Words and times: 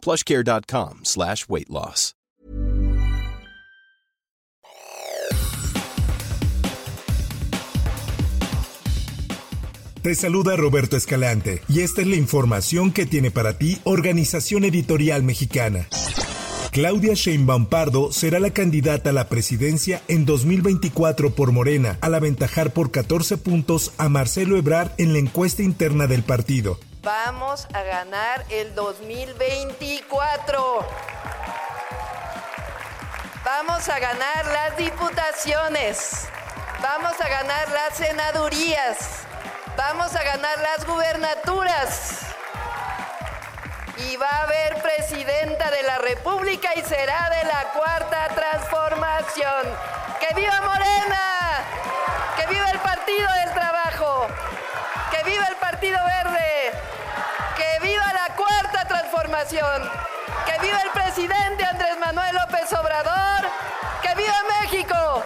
plushcare.com 0.00 1.00
slash 1.04 1.46
weight 1.48 1.68
loss. 1.68 2.14
Te 10.02 10.14
saluda 10.14 10.56
Roberto 10.56 10.96
Escalante 10.96 11.60
y 11.68 11.80
esta 11.80 12.00
es 12.00 12.06
la 12.06 12.16
información 12.16 12.90
que 12.90 13.04
tiene 13.04 13.30
para 13.30 13.58
ti 13.58 13.78
Organización 13.84 14.64
Editorial 14.64 15.22
Mexicana. 15.22 15.88
Claudia 16.72 17.12
Sheinbaum 17.12 17.66
Pardo 17.66 18.10
será 18.10 18.40
la 18.40 18.48
candidata 18.48 19.10
a 19.10 19.12
la 19.12 19.28
presidencia 19.28 20.00
en 20.08 20.24
2024 20.24 21.34
por 21.34 21.52
Morena, 21.52 21.98
al 22.00 22.14
aventajar 22.14 22.72
por 22.72 22.90
14 22.90 23.36
puntos 23.36 23.92
a 23.98 24.08
Marcelo 24.08 24.56
Ebrard 24.56 24.92
en 24.96 25.12
la 25.12 25.18
encuesta 25.18 25.62
interna 25.62 26.06
del 26.06 26.22
partido. 26.22 26.78
Vamos 27.02 27.66
a 27.72 27.82
ganar 27.82 28.44
el 28.50 28.74
2024. 28.74 30.86
Vamos 33.42 33.88
a 33.88 33.98
ganar 33.98 34.44
las 34.44 34.76
diputaciones. 34.76 36.28
Vamos 36.82 37.18
a 37.18 37.26
ganar 37.26 37.70
las 37.70 37.96
senadurías. 37.96 39.22
Vamos 39.78 40.14
a 40.14 40.22
ganar 40.22 40.58
las 40.58 40.86
gubernaturas. 40.86 42.18
Y 43.96 44.16
va 44.16 44.28
a 44.28 44.42
haber 44.42 44.82
presidenta 44.82 45.70
de 45.70 45.82
la 45.84 45.96
República 45.98 46.68
y 46.76 46.82
será 46.82 47.30
de 47.30 47.44
la 47.44 47.72
cuarta 47.72 48.28
transformación. 48.34 49.74
¡Que 50.20 50.34
viva 50.34 50.60
Morena! 50.60 51.64
¡Que 52.36 52.46
viva 52.46 52.70
el 52.70 52.78
Partido 52.80 53.32
del 53.42 53.54
Trabajo! 53.54 54.28
¡Que 55.10 55.22
viva 55.24 55.46
el 55.46 55.56
Partido 55.56 55.98
Verde! 56.04 56.72
¡Que 57.56 57.86
viva 57.86 58.12
la 58.12 58.34
cuarta 58.34 58.86
transformación! 58.86 59.90
¡Que 60.46 60.58
viva 60.60 60.80
el 60.82 60.90
presidente 60.90 61.64
Andrés 61.64 61.98
Manuel 61.98 62.34
López 62.34 62.72
Obrador! 62.72 63.48
¡Que 64.02 64.14
viva 64.14 64.36
México! 64.60 65.24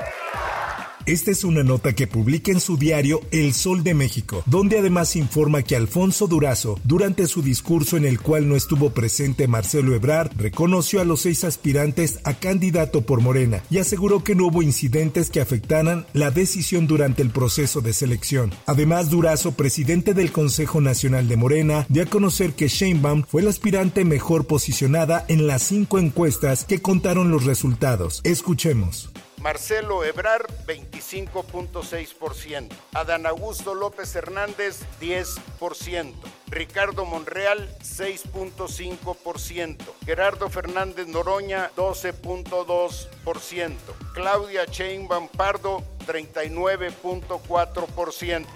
Esta 1.06 1.32
es 1.32 1.44
una 1.44 1.62
nota 1.62 1.92
que 1.92 2.06
publica 2.06 2.50
en 2.50 2.60
su 2.60 2.78
diario 2.78 3.20
El 3.30 3.52
Sol 3.52 3.84
de 3.84 3.92
México, 3.92 4.42
donde 4.46 4.78
además 4.78 5.16
informa 5.16 5.60
que 5.60 5.76
Alfonso 5.76 6.26
Durazo, 6.26 6.80
durante 6.82 7.26
su 7.26 7.42
discurso 7.42 7.98
en 7.98 8.06
el 8.06 8.20
cual 8.20 8.48
no 8.48 8.56
estuvo 8.56 8.88
presente 8.88 9.46
Marcelo 9.46 9.94
Ebrard, 9.94 10.30
reconoció 10.38 11.02
a 11.02 11.04
los 11.04 11.20
seis 11.20 11.44
aspirantes 11.44 12.20
a 12.24 12.32
candidato 12.32 13.02
por 13.02 13.20
Morena 13.20 13.62
y 13.68 13.78
aseguró 13.78 14.24
que 14.24 14.34
no 14.34 14.46
hubo 14.46 14.62
incidentes 14.62 15.28
que 15.28 15.42
afectaran 15.42 16.06
la 16.14 16.30
decisión 16.30 16.86
durante 16.86 17.20
el 17.20 17.28
proceso 17.28 17.82
de 17.82 17.92
selección. 17.92 18.50
Además, 18.64 19.10
Durazo, 19.10 19.52
presidente 19.52 20.14
del 20.14 20.32
Consejo 20.32 20.80
Nacional 20.80 21.28
de 21.28 21.36
Morena, 21.36 21.84
dio 21.90 22.04
a 22.04 22.06
conocer 22.06 22.54
que 22.54 22.68
Sheinbaum 22.68 23.24
fue 23.28 23.42
la 23.42 23.50
aspirante 23.50 24.06
mejor 24.06 24.46
posicionada 24.46 25.26
en 25.28 25.46
las 25.46 25.64
cinco 25.64 25.98
encuestas 25.98 26.64
que 26.64 26.80
contaron 26.80 27.30
los 27.30 27.44
resultados. 27.44 28.22
Escuchemos. 28.24 29.10
Marcelo 29.44 30.02
Ebrar 30.04 30.46
25.6%, 30.66 32.68
Adán 32.94 33.26
Augusto 33.26 33.74
López 33.74 34.16
Hernández 34.16 34.80
10%, 35.02 36.14
Ricardo 36.46 37.04
Monreal 37.04 37.68
6.5%, 37.80 39.76
Gerardo 40.06 40.48
Fernández 40.48 41.08
Noroña 41.08 41.70
12.2%, 41.76 43.76
Claudia 44.14 44.64
Sheinbaum 44.64 45.28
Pardo 45.28 45.84
39.4%, 46.06 48.46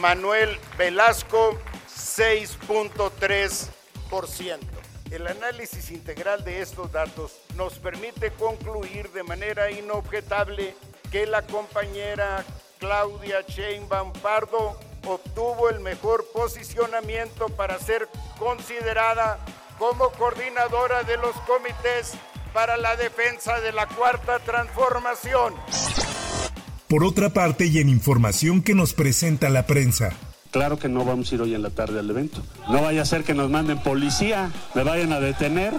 Manuel 0.00 0.58
Velasco 0.76 1.56
6.3%. 1.88 4.75
El 5.10 5.26
análisis 5.28 5.90
integral 5.92 6.44
de 6.44 6.60
estos 6.60 6.90
datos 6.90 7.32
nos 7.56 7.74
permite 7.78 8.32
concluir 8.32 9.10
de 9.12 9.22
manera 9.22 9.70
inobjetable 9.70 10.74
que 11.12 11.26
la 11.26 11.42
compañera 11.42 12.44
Claudia 12.78 13.42
Sheinbaum 13.46 14.12
Pardo 14.14 14.78
obtuvo 15.06 15.70
el 15.70 15.80
mejor 15.80 16.26
posicionamiento 16.34 17.48
para 17.50 17.78
ser 17.78 18.08
considerada 18.38 19.38
como 19.78 20.10
coordinadora 20.10 21.04
de 21.04 21.16
los 21.16 21.36
comités 21.46 22.14
para 22.52 22.76
la 22.76 22.96
defensa 22.96 23.60
de 23.60 23.70
la 23.70 23.86
cuarta 23.86 24.40
transformación. 24.40 25.54
Por 26.88 27.04
otra 27.04 27.30
parte, 27.30 27.66
y 27.66 27.78
en 27.78 27.88
información 27.88 28.62
que 28.62 28.74
nos 28.74 28.94
presenta 28.94 29.50
la 29.50 29.66
prensa, 29.66 30.10
Claro 30.50 30.78
que 30.78 30.88
no 30.88 31.04
vamos 31.04 31.30
a 31.30 31.34
ir 31.34 31.42
hoy 31.42 31.54
en 31.54 31.62
la 31.62 31.70
tarde 31.70 31.98
al 31.98 32.08
evento. 32.08 32.42
No 32.68 32.82
vaya 32.82 33.02
a 33.02 33.04
ser 33.04 33.24
que 33.24 33.34
nos 33.34 33.50
manden 33.50 33.78
policía, 33.78 34.50
me 34.74 34.82
vayan 34.82 35.12
a 35.12 35.20
detener 35.20 35.74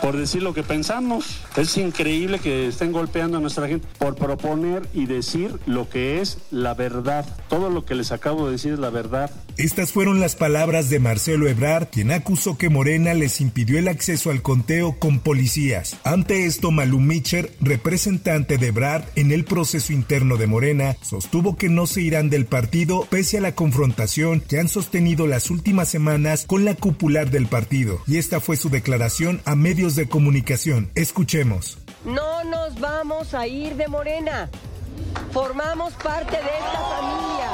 por 0.00 0.16
decir 0.16 0.42
lo 0.42 0.54
que 0.54 0.62
pensamos. 0.62 1.40
Es 1.56 1.76
increíble 1.76 2.38
que 2.38 2.68
estén 2.68 2.92
golpeando 2.92 3.38
a 3.38 3.40
nuestra 3.40 3.68
gente 3.68 3.86
por 3.98 4.16
proponer 4.16 4.88
y 4.92 5.06
decir 5.06 5.58
lo 5.66 5.88
que 5.88 6.20
es 6.20 6.38
la 6.50 6.74
verdad. 6.74 7.26
Todo 7.48 7.70
lo 7.70 7.84
que 7.84 7.94
les 7.94 8.12
acabo 8.12 8.46
de 8.46 8.52
decir 8.52 8.72
es 8.72 8.78
la 8.78 8.90
verdad. 8.90 9.30
Estas 9.56 9.92
fueron 9.92 10.20
las 10.20 10.36
palabras 10.36 10.88
de 10.88 11.00
Marcelo 11.00 11.48
Ebrard, 11.48 11.88
quien 11.88 12.12
acusó 12.12 12.56
que 12.56 12.70
Morena 12.70 13.12
les 13.14 13.40
impidió 13.40 13.78
el 13.78 13.88
acceso 13.88 14.30
al 14.30 14.42
conteo 14.42 14.98
con 14.98 15.20
policías. 15.20 15.96
Ante 16.04 16.46
esto, 16.46 16.70
Malú 16.70 16.98
Mitcher, 16.98 17.52
representante 17.60 18.56
de 18.56 18.68
Ebrard 18.68 19.04
en 19.16 19.32
el 19.32 19.44
proceso 19.44 19.92
interno 19.92 20.36
de 20.36 20.46
Morena, 20.46 20.96
sostuvo 21.02 21.56
que 21.56 21.68
no 21.68 21.86
se 21.86 22.00
irán 22.00 22.30
del 22.30 22.46
partido 22.46 23.06
pese 23.10 23.38
a 23.38 23.40
la 23.42 23.54
confrontación 23.54 24.40
que 24.40 24.58
han 24.58 24.68
sostenido 24.68 25.26
las 25.26 25.50
últimas 25.50 25.88
semanas 25.88 26.44
con 26.46 26.64
la 26.64 26.74
cupular 26.74 27.30
del 27.30 27.46
partido. 27.46 28.00
Y 28.06 28.16
esta 28.16 28.40
fue 28.40 28.56
su 28.56 28.70
declaración 28.70 29.42
a 29.44 29.54
medios 29.56 29.89
de 29.96 30.08
comunicación. 30.08 30.90
Escuchemos. 30.94 31.78
No 32.04 32.44
nos 32.44 32.78
vamos 32.80 33.34
a 33.34 33.46
ir 33.46 33.76
de 33.76 33.88
Morena. 33.88 34.48
Formamos 35.32 35.92
parte 35.94 36.36
de 36.36 36.42
esta 36.42 36.80
familia. 36.96 37.50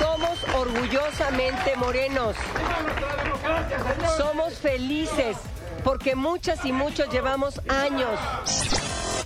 Somos 0.00 0.54
orgullosamente 0.54 1.76
morenos. 1.76 2.36
Somos 4.16 4.54
felices 4.54 5.36
porque 5.84 6.14
muchas 6.16 6.64
y 6.64 6.72
muchos 6.72 7.08
llevamos 7.12 7.60
años 7.68 8.18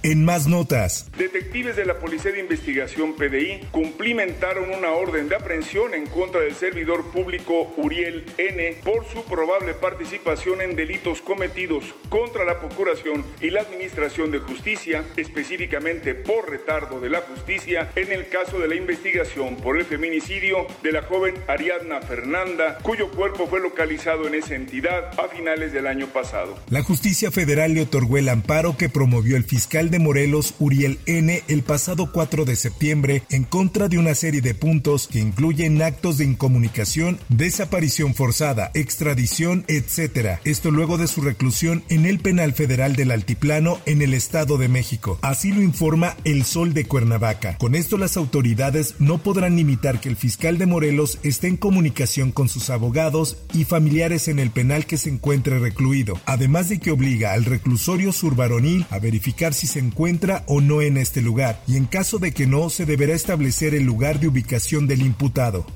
en 0.03 0.25
más 0.25 0.47
notas. 0.47 1.11
Detectives 1.16 1.77
de 1.77 1.84
la 1.84 1.99
Policía 1.99 2.33
de 2.33 2.41
Investigación 2.41 3.15
PDI 3.15 3.66
cumplimentaron 3.71 4.71
una 4.71 4.91
orden 4.91 5.28
de 5.28 5.37
aprehensión 5.37 5.94
en 5.94 6.06
contra 6.06 6.41
del 6.41 6.55
servidor 6.55 7.11
público 7.11 7.72
Uriel 7.77 8.25
N 8.38 8.77
por 8.84 9.05
su 9.06 9.25
probable 9.25 9.75
participación 9.75 10.61
en 10.61 10.77
delitos 10.77 11.21
cometidos 11.21 11.84
contra 12.09 12.44
la 12.44 12.59
Procuración 12.61 13.25
y 13.41 13.50
la 13.50 13.61
Administración 13.61 14.31
de 14.31 14.38
Justicia, 14.38 15.05
específicamente 15.16 16.15
por 16.15 16.50
retardo 16.50 17.00
de 17.00 17.11
la 17.11 17.21
justicia 17.21 17.91
en 17.97 18.12
el 18.12 18.28
caso 18.28 18.59
de 18.59 18.69
la 18.69 18.75
investigación 18.75 19.56
por 19.56 19.77
el 19.77 19.84
feminicidio 19.84 20.67
de 20.82 20.93
la 20.93 21.03
joven 21.03 21.34
Ariadna 21.49 22.00
Fernanda, 22.00 22.78
cuyo 22.82 23.11
cuerpo 23.11 23.47
fue 23.47 23.61
localizado 23.61 24.27
en 24.27 24.34
esa 24.34 24.55
entidad 24.55 25.19
a 25.19 25.28
finales 25.28 25.72
del 25.72 25.87
año 25.87 26.06
pasado. 26.06 26.59
La 26.70 26.82
justicia 26.82 27.31
federal 27.31 27.75
le 27.75 27.82
otorgó 27.82 28.19
el 28.19 28.29
amparo 28.29 28.76
que 28.76 28.88
promovió 28.88 29.37
el 29.37 29.44
fiscal 29.44 29.89
de 29.90 29.98
Morelos, 29.98 30.54
Uriel 30.58 30.98
N., 31.06 31.42
el 31.48 31.62
pasado 31.62 32.12
4 32.12 32.44
de 32.44 32.56
septiembre 32.56 33.22
en 33.31 33.44
contra 33.44 33.88
de 33.88 33.98
una 33.98 34.14
serie 34.14 34.40
de 34.40 34.54
puntos 34.54 35.08
que 35.08 35.19
incluyen 35.19 35.82
actos 35.82 36.19
de 36.19 36.25
incomunicación, 36.25 37.19
desaparición 37.28 38.14
forzada, 38.14 38.70
extradición, 38.75 39.64
etc. 39.69 40.38
Esto 40.44 40.70
luego 40.70 40.96
de 40.96 41.08
su 41.08 41.20
reclusión 41.20 41.82
en 41.88 42.06
el 42.06 42.20
penal 42.20 42.52
federal 42.52 42.96
del 42.96 43.10
Altiplano 43.10 43.78
en 43.87 44.02
el 44.02 44.14
Estado 44.14 44.56
de 44.56 44.69
México. 44.69 45.19
Así 45.22 45.52
lo 45.52 45.62
informa 45.62 46.16
El 46.25 46.44
Sol 46.44 46.72
de 46.72 46.84
Cuernavaca. 46.84 47.58
Con 47.58 47.75
esto 47.75 47.98
las 47.98 48.16
autoridades 48.16 48.94
no 48.98 49.19
podrán 49.19 49.56
limitar 49.56 50.00
que 50.00 50.08
el 50.08 50.16
fiscal 50.16 50.58
de 50.58 50.66
Morelos 50.66 51.19
esté 51.22 51.48
en 51.48 51.56
comunicación 51.56 52.32
con 52.32 52.48
sus 52.48 52.70
abogados 52.70 53.38
y 53.52 53.64
familiares 53.64 54.28
en 54.28 54.38
el 54.38 54.50
penal 54.50 54.86
que 54.86 54.96
se 54.96 55.10
encuentre 55.10 55.58
recluido, 55.58 56.20
además 56.26 56.69
de 56.69 56.78
que 56.78 56.93
obliga 56.93 57.32
al 57.32 57.44
reclusorio 57.44 58.12
survaronil 58.12 58.86
a 58.90 58.98
verificar 58.98 59.54
si 59.54 59.66
se 59.66 59.80
encuentra 59.81 60.44
o 60.47 60.61
no 60.61 60.81
en 60.81 60.97
este 60.97 61.21
lugar 61.21 61.61
y 61.67 61.77
en 61.77 61.87
caso 61.87 62.19
de 62.19 62.32
que 62.32 62.47
no 62.47 62.71
se 62.71 62.87
deberá 62.87 63.15
establecer 63.15 63.75
el 63.75 63.85
lugar 63.85 64.21
de 64.21 64.29
ubicación 64.29 64.87
del 64.87 65.03
imputado. 65.03 65.67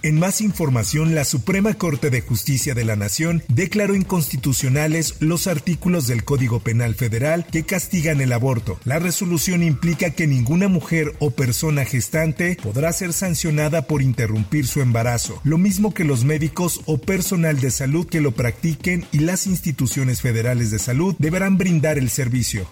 En 0.00 0.16
más 0.16 0.40
información, 0.40 1.16
la 1.16 1.24
Suprema 1.24 1.74
Corte 1.74 2.08
de 2.10 2.20
Justicia 2.20 2.72
de 2.72 2.84
la 2.84 2.94
Nación 2.94 3.42
declaró 3.48 3.96
inconstitucionales 3.96 5.16
los 5.18 5.48
artículos 5.48 6.06
del 6.06 6.22
Código 6.22 6.60
Penal 6.60 6.94
Federal 6.94 7.44
que 7.50 7.64
castigan 7.64 8.20
el 8.20 8.32
aborto. 8.32 8.78
La 8.84 9.00
resolución 9.00 9.64
implica 9.64 10.10
que 10.10 10.28
ninguna 10.28 10.68
mujer 10.68 11.14
o 11.18 11.32
persona 11.32 11.84
gestante 11.84 12.56
podrá 12.62 12.92
ser 12.92 13.12
sancionada 13.12 13.88
por 13.88 14.00
interrumpir 14.00 14.68
su 14.68 14.82
embarazo, 14.82 15.40
lo 15.42 15.58
mismo 15.58 15.92
que 15.92 16.04
los 16.04 16.22
médicos 16.22 16.80
o 16.86 16.98
personal 16.98 17.58
de 17.58 17.72
salud 17.72 18.06
que 18.06 18.20
lo 18.20 18.30
practiquen 18.30 19.04
y 19.10 19.18
las 19.18 19.48
instituciones 19.48 20.20
federales 20.20 20.70
de 20.70 20.78
salud 20.78 21.16
deberán 21.18 21.58
brindar 21.58 21.98
el 21.98 22.08
servicio. 22.08 22.68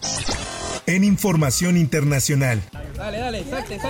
En 0.86 1.02
información 1.02 1.76
internacional. 1.76 2.62
Dale, 2.96 3.18
dale, 3.18 3.44
salte. 3.50 3.80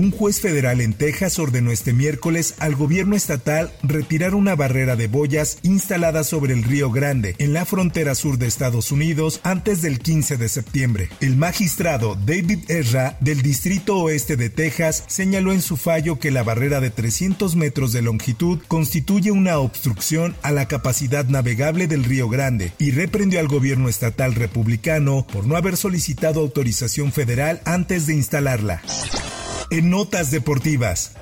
Un 0.00 0.12
juez 0.12 0.40
federal 0.40 0.80
en 0.80 0.94
Texas 0.94 1.38
ordenó 1.38 1.72
este 1.72 1.92
miércoles 1.92 2.54
al 2.58 2.74
gobierno 2.74 3.16
estatal 3.16 3.70
retirar 3.82 4.34
una 4.34 4.56
barrera 4.56 4.96
de 4.96 5.08
boyas 5.08 5.58
instalada 5.62 6.24
sobre 6.24 6.54
el 6.54 6.64
Río 6.64 6.90
Grande, 6.90 7.36
en 7.36 7.52
la 7.52 7.66
frontera 7.66 8.14
sur 8.14 8.38
de 8.38 8.46
Estados 8.46 8.92
Unidos, 8.92 9.40
antes 9.42 9.82
del 9.82 9.98
15 9.98 10.38
de 10.38 10.48
septiembre. 10.48 11.10
El 11.20 11.36
magistrado 11.36 12.14
David 12.14 12.60
Ezra 12.68 13.18
del 13.20 13.42
Distrito 13.42 13.98
Oeste 13.98 14.38
de 14.38 14.48
Texas 14.48 15.04
señaló 15.06 15.52
en 15.52 15.60
su 15.60 15.76
fallo 15.76 16.18
que 16.18 16.30
la 16.30 16.44
barrera 16.44 16.80
de 16.80 16.88
300 16.88 17.54
metros 17.56 17.92
de 17.92 18.00
longitud 18.00 18.58
constituye 18.68 19.32
una 19.32 19.58
obstrucción 19.58 20.34
a 20.40 20.50
la 20.50 20.66
capacidad 20.66 21.26
navegable 21.26 21.88
del 21.88 22.04
Río 22.04 22.30
Grande 22.30 22.72
y 22.78 22.92
reprendió 22.92 23.38
al 23.38 23.48
gobierno 23.48 23.90
estatal 23.90 24.34
republicano 24.34 25.26
por 25.30 25.46
no 25.46 25.56
haber 25.56 25.76
solicitado 25.76 26.40
autorización 26.40 27.12
federal 27.12 27.60
antes 27.66 28.06
de 28.06 28.14
instalarla 28.14 28.80
en 29.70 29.90
Notas 29.90 30.30
Deportivas. 30.30 31.12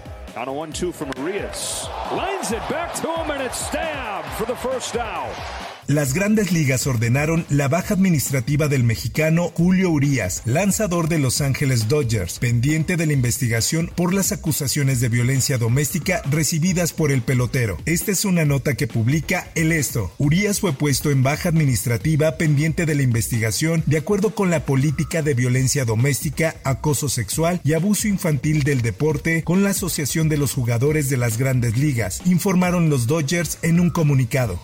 Las 5.88 6.12
grandes 6.12 6.52
ligas 6.52 6.87
ordenaron 6.87 7.46
la 7.49 7.66
baja 7.66 7.94
administrativa 7.94 8.69
del 8.69 8.84
mexicano 8.84 9.50
Julio 9.56 9.88
Urias, 9.88 10.43
lanzador 10.44 11.08
de 11.08 11.19
Los 11.19 11.40
Ángeles 11.40 11.88
Dodgers, 11.88 12.38
pendiente 12.38 12.99
de 12.99 13.06
la 13.06 13.14
investigación 13.14 13.90
por 13.96 14.12
las 14.12 14.31
acusaciones 14.31 15.00
de 15.00 15.08
violencia 15.08 15.56
doméstica 15.56 16.20
recibidas 16.31 16.93
por 16.93 17.10
el 17.10 17.22
pelotero. 17.22 17.78
Esta 17.87 18.12
es 18.12 18.26
una 18.26 18.44
nota 18.44 18.75
que 18.75 18.87
publica 18.87 19.49
El 19.54 19.72
Esto. 19.72 20.12
Urias 20.19 20.61
fue 20.61 20.75
puesto 20.75 21.11
en 21.11 21.22
baja 21.22 21.49
administrativa 21.49 22.37
pendiente 22.37 22.84
de 22.84 22.94
la 22.94 23.00
investigación 23.00 23.82
de 23.87 23.96
acuerdo 23.96 24.34
con 24.34 24.50
la 24.50 24.66
política 24.66 25.22
de 25.22 25.32
violencia 25.32 25.87
doméstica, 25.87 26.56
acoso 26.64 27.08
sexual 27.08 27.62
y 27.64 27.72
abuso 27.72 28.08
infantil 28.08 28.62
del 28.62 28.82
deporte 28.82 29.43
con 29.43 29.62
la 29.62 29.70
Asociación 29.70 30.28
de 30.28 30.37
los 30.37 30.52
Jugadores 30.52 31.08
de 31.08 31.16
las 31.16 31.38
Grandes 31.38 31.78
Ligas, 31.78 31.97
informaron 32.24 32.90
los 32.90 33.06
Dodgers 33.06 33.58
en 33.62 33.80
un 33.80 33.90
comunicado. 33.90 34.60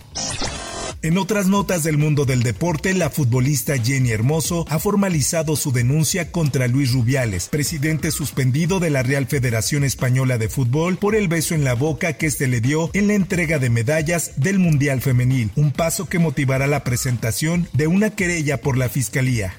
En 1.01 1.19
otras 1.19 1.45
notas 1.45 1.83
del 1.83 1.99
mundo 1.99 2.25
del 2.25 2.41
deporte, 2.41 2.95
la 2.95 3.11
futbolista 3.11 3.77
Jenny 3.77 4.09
Hermoso 4.09 4.65
ha 4.69 4.79
formalizado 4.79 5.55
su 5.55 5.71
denuncia 5.71 6.31
contra 6.31 6.67
Luis 6.67 6.93
Rubiales, 6.93 7.49
presidente 7.49 8.09
suspendido 8.09 8.79
de 8.79 8.89
la 8.89 9.03
Real 9.03 9.27
Federación 9.27 9.83
Española 9.83 10.39
de 10.39 10.49
Fútbol 10.49 10.97
por 10.97 11.15
el 11.15 11.27
beso 11.27 11.53
en 11.53 11.63
la 11.63 11.75
boca 11.75 12.13
que 12.13 12.25
este 12.25 12.47
le 12.47 12.59
dio 12.59 12.89
en 12.93 13.07
la 13.07 13.13
entrega 13.13 13.59
de 13.59 13.69
medallas 13.69 14.31
del 14.37 14.57
Mundial 14.57 14.99
Femenil, 14.99 15.51
un 15.55 15.71
paso 15.71 16.09
que 16.09 16.17
motivará 16.17 16.65
la 16.65 16.83
presentación 16.83 17.67
de 17.73 17.85
una 17.85 18.09
querella 18.09 18.59
por 18.59 18.75
la 18.75 18.89
Fiscalía. 18.89 19.53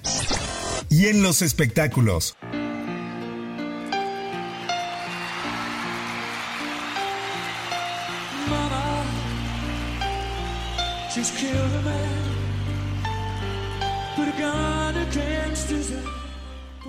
Y 0.88 1.06
en 1.06 1.22
los 1.22 1.42
espectáculos. 1.42 2.36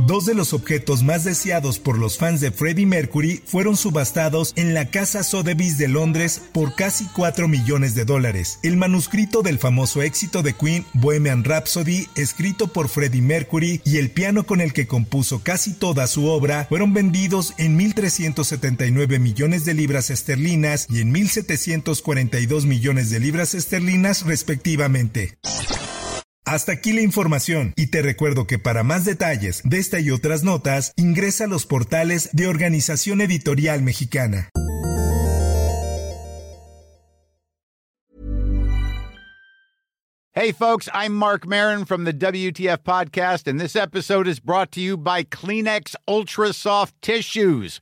Dos 0.07 0.25
de 0.25 0.35
los 0.35 0.53
objetos 0.53 1.03
más 1.03 1.25
deseados 1.25 1.79
por 1.79 1.97
los 1.97 2.17
fans 2.17 2.39
de 2.39 2.51
Freddie 2.51 2.85
Mercury 2.85 3.41
fueron 3.45 3.75
subastados 3.75 4.53
en 4.55 4.73
la 4.73 4.89
Casa 4.89 5.21
Sotheby's 5.21 5.77
de 5.77 5.89
Londres 5.89 6.41
por 6.53 6.75
casi 6.75 7.07
4 7.07 7.49
millones 7.49 7.93
de 7.93 8.05
dólares. 8.05 8.59
El 8.63 8.77
manuscrito 8.77 9.41
del 9.41 9.59
famoso 9.59 10.01
éxito 10.01 10.43
de 10.43 10.53
Queen, 10.53 10.85
Bohemian 10.93 11.43
Rhapsody, 11.43 12.07
escrito 12.15 12.67
por 12.67 12.87
Freddie 12.87 13.21
Mercury, 13.21 13.81
y 13.83 13.97
el 13.97 14.09
piano 14.09 14.45
con 14.45 14.61
el 14.61 14.71
que 14.71 14.87
compuso 14.87 15.41
casi 15.43 15.73
toda 15.73 16.07
su 16.07 16.27
obra, 16.27 16.67
fueron 16.69 16.93
vendidos 16.93 17.53
en 17.57 17.77
1.379 17.77 19.19
millones 19.19 19.65
de 19.65 19.73
libras 19.73 20.09
esterlinas 20.09 20.87
y 20.89 21.01
en 21.01 21.13
1.742 21.13 22.65
millones 22.65 23.09
de 23.09 23.19
libras 23.19 23.53
esterlinas 23.55 24.25
respectivamente. 24.25 25.37
Hasta 26.47 26.71
aquí 26.71 26.93
la 26.93 27.01
información 27.01 27.73
y 27.75 27.87
te 27.87 28.01
recuerdo 28.01 28.47
que 28.47 28.57
para 28.57 28.81
más 28.81 29.03
detalles 29.03 29.61
de 29.65 29.79
esta 29.79 29.99
y 29.99 30.11
otras 30.11 30.43
notas 30.43 30.93
ingresa 30.95 31.43
a 31.43 31.47
los 31.47 31.65
portales 31.65 32.29
de 32.31 32.47
Organización 32.47 33.19
Editorial 33.19 33.81
Mexicana. 33.81 34.47
Hey 40.31 40.53
folks, 40.53 40.87
I'm 40.93 41.13
Mark 41.13 41.45
Marin 41.45 41.83
from 41.83 42.05
the 42.05 42.13
WTF 42.13 42.77
podcast 42.77 43.45
and 43.45 43.59
this 43.59 43.75
episode 43.75 44.25
is 44.25 44.39
brought 44.39 44.71
to 44.71 44.79
you 44.79 44.95
by 44.95 45.25
Kleenex 45.25 45.95
Ultra 46.07 46.53
Soft 46.53 46.93
Tissues 47.01 47.81